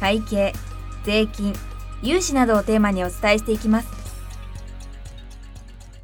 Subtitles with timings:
[0.00, 0.52] 会計
[1.04, 1.54] 税金
[2.02, 3.88] 融資などをテーマにお伝えしていきます。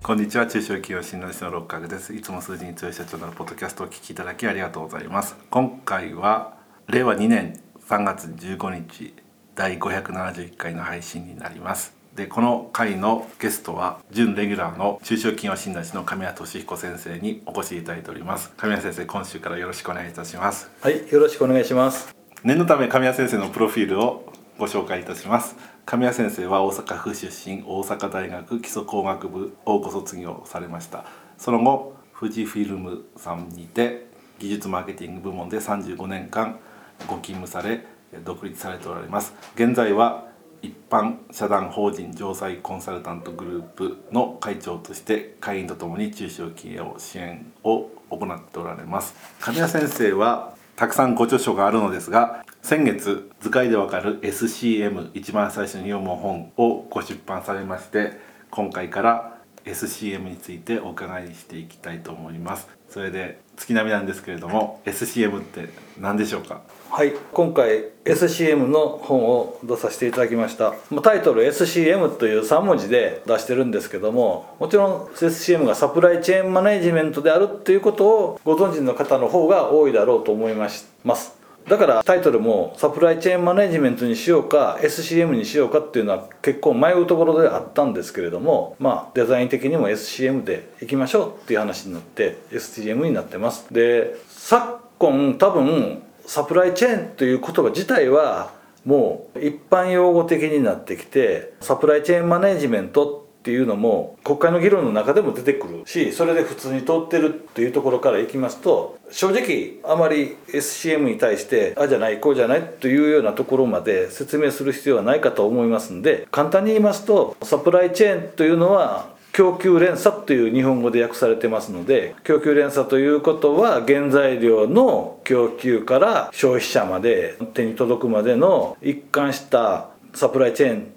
[0.02, 0.46] こんにちは。
[0.46, 2.14] 中小企業診断士の六角です。
[2.14, 5.36] いつも数字に強い社長のポッドキャストをお聞きいただきありがとうございます。
[5.50, 6.54] 今回は
[6.88, 9.14] 令和2年3月15日
[9.54, 11.94] 第571回の配信になります。
[12.16, 18.52] でこの回のゲストは準レギュラーの中小企業診断士の神谷俊彦先生にお越しいただいております。
[18.56, 20.70] 神谷先生今週からよろしくお願いいたします。
[20.80, 25.56] はいよろしくお願いします念のため神谷先生のプロフィールをご紹介いたします。
[25.84, 31.04] 神谷先生は大阪府出身大阪大学基礎工学部をご卒業されました。
[31.36, 34.06] その後富士フィルムさんにて
[34.38, 36.58] 技術マーケティング部門で35年間
[37.06, 37.84] ご勤務され
[38.24, 39.34] 独立されておられます。
[39.54, 40.24] 現在は
[40.62, 49.14] 一般社団法人城西コンサルタントグループの会長として会員とともに中小企業支援を行っておられます。
[49.40, 58.18] 神谷先生はたくさんご著書があるのですが先月図解でわかる SCM 一番最初に読む本をご出版されまして
[58.50, 62.68] 今回から SCM についてお伺いしていきたいと思います。
[62.88, 65.68] それで月並みなんですけれども SCM って
[66.00, 66.62] 何でしょうか？
[66.88, 70.74] はい今回 SCM の本を出させていただきました。
[71.02, 81.38] タイトル SCM という3文字で出してるんですけどももちろん SCM がサプライチェーンマネジメントであるっていうことをご存知の方の方が多いだろうと思います。
[81.70, 93.72] だからタイトルもサプライチェーンマネジメントにしようか SCM にしようかっていうのは結構迷うところであったんですけれどもまあデザイン的にも SCM でいきましょうっていう話になって SCM になってます。
[93.72, 98.50] で昨今多分サプライチェーンという言葉自体は
[98.84, 130.92] もう一般用語的になってきてサプライチェーンマネジメントっていうのも国会の議論の中でも出てくるしそれで普通に通ってるっていうところからいきますと正直あまり SCM に対してあじゃないこうじゃないというようなところまで説明する必要はないかと思いますんで簡単に言いますとサプライチェーンというのは供給連鎖という日本語で訳されてますので供給連鎖ということは原材料の供給から消費者まで手に届くまでの一貫したサプライチェーン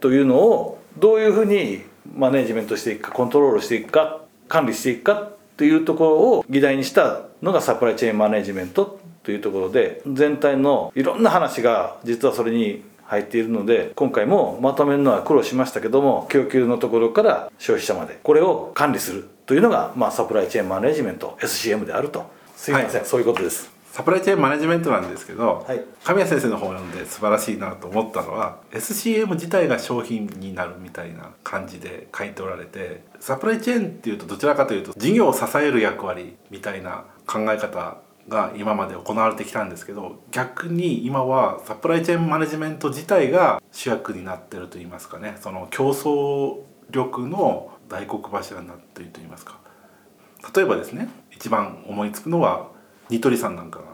[0.00, 1.82] というのをどういうふうに
[2.14, 22.38] マネジメントしていくかコントロールしていくか管理していくかというところを議題にしたのがサプライチェーンマネジメントというところで全体のいろんな話が実はそれに入っているので今回もまとめるのは苦労しましたけども供給のところから消費者までこれを管理するというのが、まあ、サプライチェーンマネジメント SCM であると。
[22.58, 37.96] すいません、はい、そういうことですサプライチェーンマネジメントなんですけど、はい、神谷先生の本を読んで素晴らしいなと思ったのは SCM 自体が商品になるみたいな感じで書いておられてサプライチェーンっていうとどちらかというと事業を支える役割みたいな考え方
[38.28, 46.60] が今まで行われてきたんですけど逆に今はサプライチェーンマネジメント自体が主役になってると言いますかねその競争
[46.92, 49.58] 力の大黒柱になっていると言いますか。
[50.54, 52.77] 例えばですね一番思いつくのは
[53.10, 53.84] ニトリさんなんかが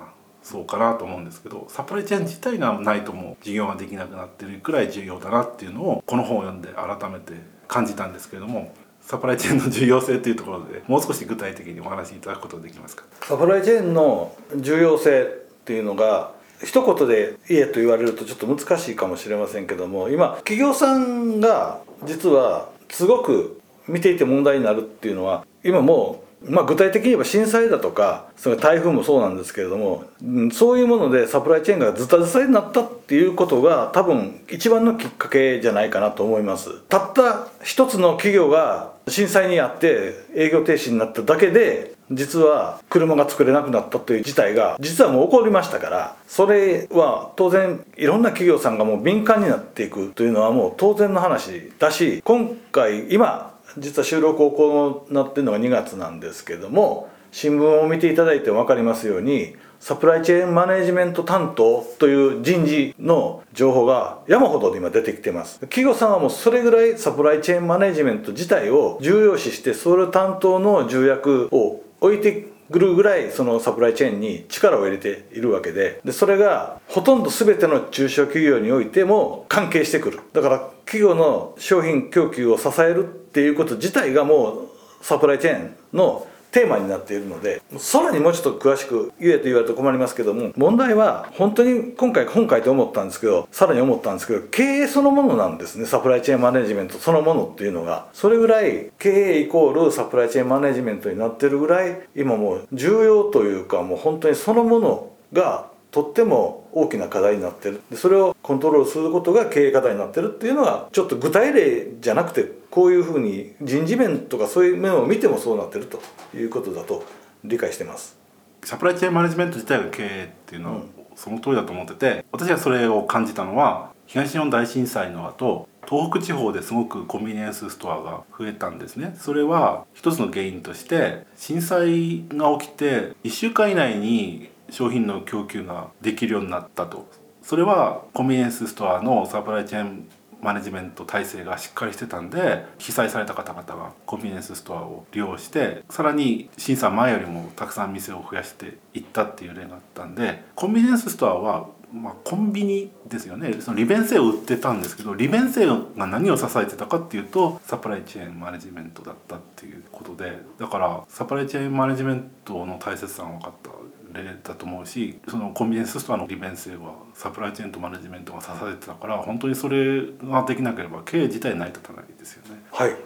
[0.42, 7.32] そうかなと思うんですけどサプライチェーン自体がないともう事業ができなくなってるくらい重要だなっていうのをこの本を読んで改めて
[7.66, 13.04] 感じたんですけれどもサプライチェーンの重要性というところでもう少し具体的にお話しいただくことできますか？
[13.22, 15.26] サプライチェーンの重要性っ
[15.64, 16.32] ていうのが
[16.62, 36.81] 一言で言えと言われるとちょっと難しいかもしれませんけども今企業さんが実はすごく見ていて問題になるっていうのは今もうまあ、具体的に言えば震災だとかその台風もそうなんですけれども、うん、そういうものでサプライチェーンがズタズタになったっていうことが多分一番のきっかけじゃないかなと思います。
[36.88, 65.61] たった一つの企業が震災にあって営業停止になっただけで実は車が作れなくなったという事態が実はもう起こりましたからそれは当然いろんな企業さんがもう敏感になっていくというのはもう当然の話だし今回今実は収録を行ってるのが2月なんですけども新聞を見ていただいて分かりますようにサプライチェーンマネジメント担当という人事の情報が山ほどで今出てきてます。
[65.61, 80.20] 企業さんはもうそれぐらいサプライチェーンマネジメント自体を重要視してそれ担当の重役を置いてぐるぐらいそのサプライチェーンに力を入れているわけででそれがほとんど全ての中小企業においても関係してくる。
[80.32, 84.69] だから企業の商品供給を支えるっていうこと自体がもう
[85.00, 95.86] サプライチェーンのテーマになっているのでさらにもうちょっと詳しく言えと言われると困りますけども問題は本当に今回今回と思ったんですけどさらに思ったんですけど経営そのものなんですね。
[95.86, 98.06] サプライチェーンマネジメントそのものっていうのが。
[98.12, 107.81] それぐらい経営イコールサプライチェーンマネジメントになってるぐらい今もう重要というかもう本当にそのものがとっても大きな課題になってる。
[107.94, 116.00] それをコントロールすることが経営課題になってるっていうのはちょっと具体例じゃなくてこういうふうに人事面とかそういう面を見てもそうなってると
[116.37, 117.05] いうことだと
[117.44, 118.19] 理解してます。
[118.64, 120.81] サプライチェーンマネジメント自体が経営っていうのは
[121.14, 129.14] その通りだと思ってて私はそれを感じたのは東日本大震災の後東北地方ですごくコンビニエンスストアが増えたんですね。
[129.17, 137.06] それは一つの原因として震災が起きて1週間以内に商品の供給ができるようになったと。
[137.43, 140.09] それはコンビニエンスストアのサプライチェーン
[140.43, 153.61] マネジメント体制がしっかりしてたんで被災された方々がコンビニエンスストアを利用してさらに審査前よりもたくさん店を増やしていったっていう例があったんでコンビニエンスストアはまあ、コンビニですよね。
[153.61, 160.41] その利便性を売ってたんですけど利便性が何を支えてたかっていうとサプライチェーンマネジメントだったっていうことで。
[160.59, 163.71] だからサプライチェーンマネジメントの大切さが分かった。
[164.14, 172.62] 例だと思うしそのコンビニエンスストアの利便性はサプライチェーンとマネジメントが支えてたから本当にそれができなければ経営自体成り立たないですよね。
[172.72, 172.96] はい。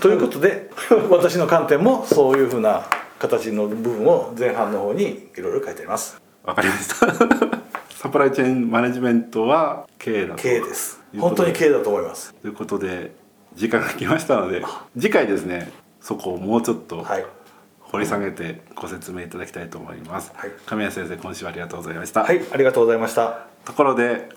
[0.00, 0.70] ということで
[1.10, 2.82] 私の観点もそういうふうな
[3.18, 6.20] 形の部分を前半の方にいろいろ書いてあります。
[6.42, 7.06] わかりました。
[7.96, 11.00] サプライチェーンマネジメントは経営だと経営です。
[11.16, 12.34] 本当に経営だと思います。
[12.34, 13.12] ということで
[13.54, 14.64] 時間が来ましたので
[14.98, 15.70] 次回ですね
[16.00, 17.26] そこをもうちょっとはい
[17.92, 20.50] 掘り下げてご説明いただきたいと思います、はい。
[20.64, 23.46] 神谷先生今週はありがとうございました、はいありがとうございました。
[23.66, 24.30] ところで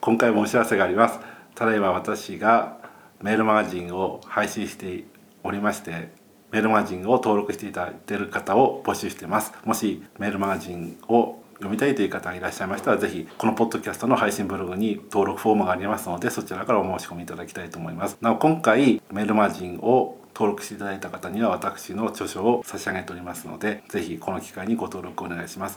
[0.00, 1.18] 今回もお知らせがあります。
[1.56, 2.78] ただいま私が
[3.20, 5.04] メールマガジンを配信して
[5.42, 6.12] おりまして
[6.52, 9.52] メールマガジンを登録していただいている方を募集しています。
[9.64, 18.16] もしメールマガジンを読みたいという方がいらっしゃいましたらぜひこのポッドキャストの配信ブログに登録フォームがありますのでそちらからお申し込みいただきたいと思います。
[18.20, 25.76] なお今回メールマガジンを登録していただいた方には私の著書を差し上げておりますのでぜひこの機会にご登録お願いします。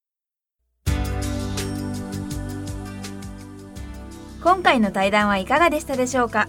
[4.43, 6.47] 今回の対談はいかがでしたでしょうか？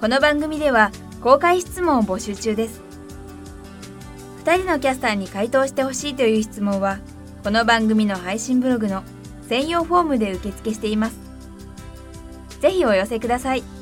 [0.00, 2.80] この番組では公開質問を募集中です。
[4.44, 6.98] 2人のキャスターに回答してほしいという質問は
[7.42, 9.02] この番組の配信ブログの
[9.48, 11.16] 専用フォームで受付しています。
[12.60, 13.73] ぜひお寄せください。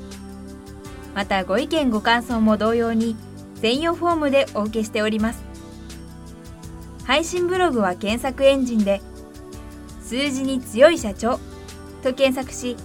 [1.14, 3.16] またご意見ご感想も同様に
[3.56, 5.44] 専用フォームでお受けしております。
[7.04, 9.00] 配信ブログは検索エンジンで
[10.02, 11.38] 数字に強い社長
[12.02, 12.76] と検索し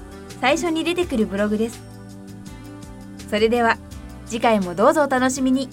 [0.42, 1.82] 最初に出てくるブログです。
[3.30, 3.78] それでは
[4.26, 5.70] 次回もどうぞお楽しみに。